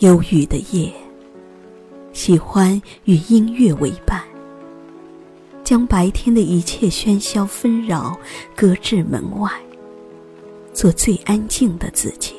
[0.00, 0.92] 忧郁的夜，
[2.12, 4.22] 喜欢与音乐为伴，
[5.64, 8.14] 将白天的一切喧嚣纷扰
[8.54, 9.50] 搁置门外，
[10.74, 12.34] 做最安静的自己。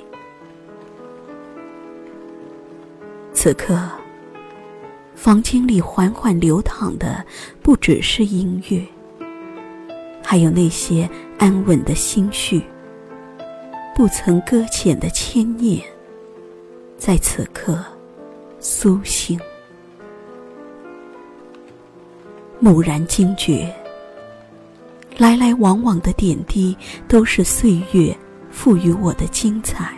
[3.33, 3.89] 此刻，
[5.15, 7.25] 房间里缓缓流淌的
[7.61, 8.85] 不只是音乐，
[10.23, 12.61] 还有那些安稳的心绪，
[13.95, 15.81] 不曾搁浅的牵念。
[16.97, 17.83] 在此刻，
[18.59, 19.39] 苏醒，
[22.59, 23.73] 蓦然惊觉，
[25.17, 26.77] 来来往往的点滴
[27.07, 28.15] 都是岁月
[28.51, 29.93] 赋予我的精彩。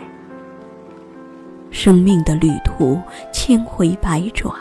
[1.69, 2.99] 生命的旅途
[3.31, 4.55] 千回百转，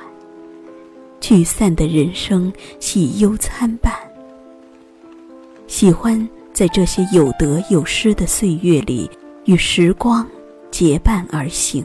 [1.28, 3.92] 聚散的人生喜忧参半。
[5.66, 6.16] 喜欢
[6.52, 9.10] 在这些有得有失的岁月里，
[9.44, 10.24] 与时光
[10.70, 11.84] 结伴而行。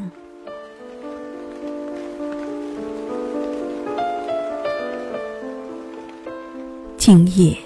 [6.96, 7.58] 今夜，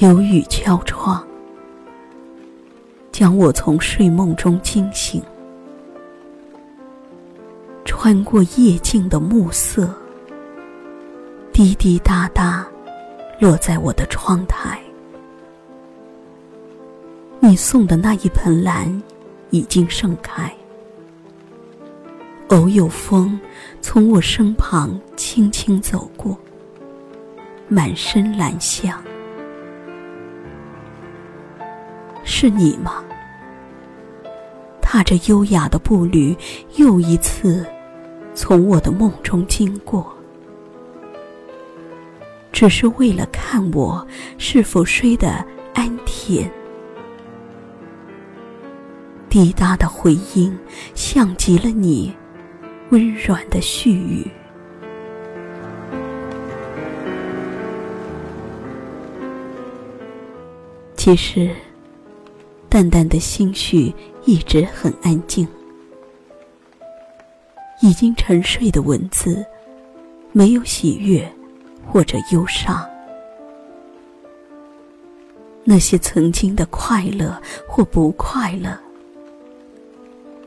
[0.00, 1.26] 有雨敲窗，
[3.10, 5.22] 将我从睡梦中惊醒。
[7.86, 9.88] 穿过夜静的暮色，
[11.54, 12.66] 滴滴答答，
[13.38, 14.76] 落在我的窗台。
[17.38, 19.00] 你送的那一盆兰，
[19.50, 20.52] 已经盛开。
[22.48, 23.38] 偶有风
[23.80, 26.36] 从我身旁轻轻走过。
[27.68, 29.00] 满身兰香，
[32.24, 33.04] 是你吗？
[34.82, 36.36] 踏着优雅的步履，
[36.78, 37.64] 又一次
[38.34, 40.12] 从我的梦中经过，
[42.64, 44.08] 只是为了看我
[44.38, 45.44] 是否睡得
[45.74, 46.50] 安甜。
[49.28, 50.58] 滴答的回音，
[50.94, 52.10] 像极了你
[52.88, 54.26] 温软的絮语。
[60.96, 61.50] 其实，
[62.70, 65.46] 淡淡的心绪一直很安静。
[67.82, 69.44] 已经沉睡的文字，
[70.32, 71.30] 没有喜悦
[71.86, 72.84] 或者忧伤。
[75.64, 78.78] 那些曾经的快乐或不快乐，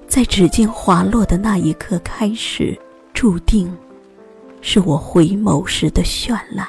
[0.07, 2.77] 在指尖滑落的那一刻开始，
[3.13, 3.75] 注定
[4.61, 6.67] 是我回眸时的绚烂。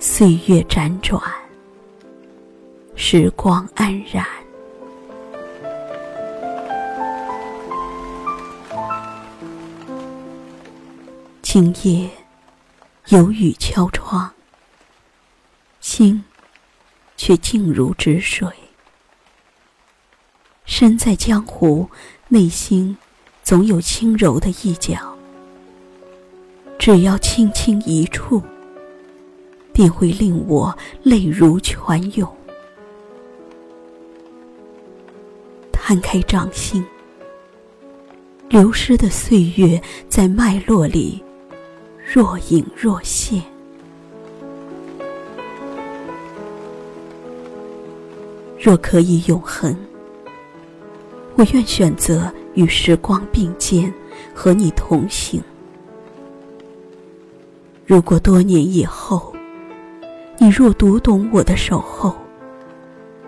[0.00, 1.20] 岁月辗转，
[2.96, 4.26] 时光安然。
[11.50, 12.10] 今夜
[13.06, 14.30] 有雨敲窗，
[15.80, 16.22] 心
[17.16, 18.46] 却静如止水。
[20.66, 21.88] 身在江湖，
[22.28, 22.94] 内心
[23.42, 25.16] 总有轻柔的一角，
[26.78, 28.42] 只要轻轻一触。
[29.72, 32.30] 便会令我泪如泉涌。
[35.72, 36.84] 摊开掌心，
[38.50, 41.24] 流失的岁月在脉络里
[42.10, 43.42] 若隐若现。
[48.58, 49.76] 若可以永恒，
[51.36, 53.92] 我愿选择与时光并肩，
[54.34, 55.42] 和你同行。
[57.84, 59.34] 如果多年以后，
[60.38, 62.16] 你若读懂我的守候，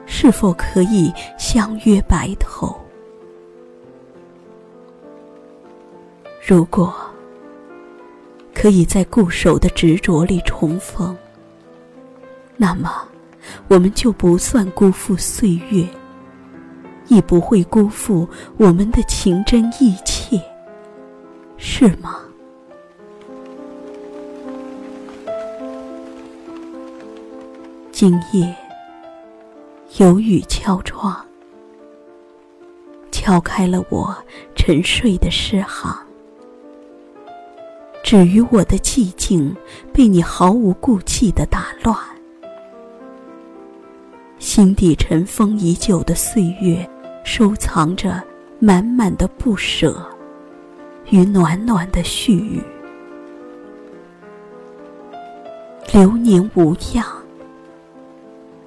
[0.07, 2.75] 是否可以相约白头？
[6.43, 6.95] 如果
[8.61, 11.17] 可以在固守的执着里重逢，
[12.59, 13.09] 那么
[13.69, 15.89] 我们就不算辜负岁月，
[17.09, 18.29] 亦不会辜负
[18.59, 20.39] 我们的情真意切，
[21.57, 22.19] 是吗？
[27.91, 28.55] 今夜
[29.97, 31.19] 有雨敲窗，
[33.11, 34.15] 敲开了我
[34.55, 36.10] 沉睡的诗行。
[38.11, 39.55] 止于我的寂静，
[39.93, 41.97] 被你毫无顾忌的打乱。
[44.41, 46.91] 心底尘封已久的岁月，
[47.23, 48.21] 收藏着
[48.59, 50.05] 满满的不舍
[51.11, 52.61] 与暖暖的絮语。
[55.93, 57.07] 流年无恙。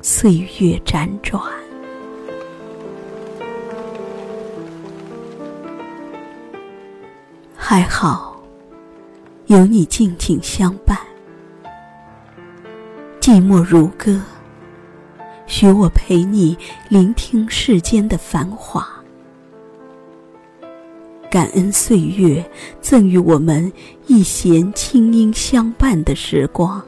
[0.01, 1.43] 岁月辗转，
[7.57, 8.32] 还好，
[9.47, 10.97] 有你静静相伴。
[13.19, 14.21] 寂寞如歌，
[15.47, 16.57] 许我陪你
[16.87, 18.87] 聆听世间的繁华。
[21.29, 22.43] 感恩岁月
[22.79, 23.71] 赠予我们
[24.07, 26.81] 一弦清音相伴的时光。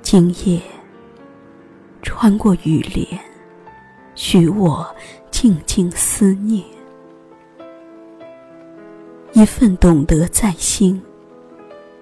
[0.00, 0.60] 今夜，
[2.00, 3.20] 穿过雨帘，
[4.14, 4.86] 许我
[5.30, 6.64] 静静思念，
[9.40, 11.00] 一份懂得在心。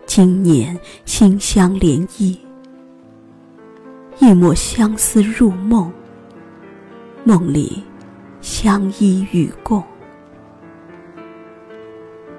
[0.07, 2.37] 今年心相连依，
[4.19, 5.93] 一抹相思入梦，
[7.23, 7.81] 梦里
[8.41, 9.81] 相依与共。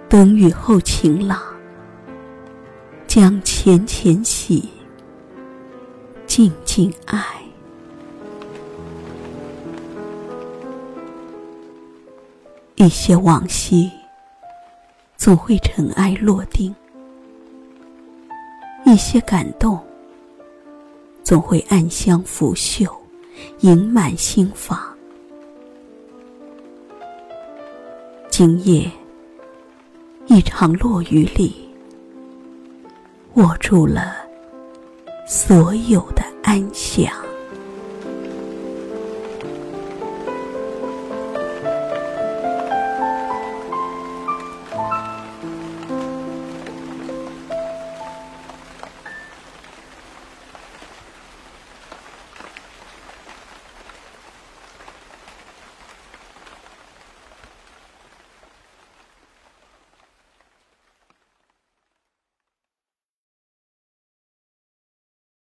[0.10, 1.42] 等雨后晴朗，
[3.08, 4.68] 将浅浅喜，
[6.28, 7.24] 静静爱。
[12.76, 13.90] 一些往昔，
[15.30, 16.76] 总会尘埃落定。
[18.84, 19.80] 一些感动，
[21.24, 22.92] 总会暗香拂袖，
[23.60, 24.80] 盈满心房。
[28.32, 28.90] 今夜，
[30.26, 31.70] 一场落雨里，
[33.36, 34.16] 握住了
[35.28, 37.29] 所有的安详。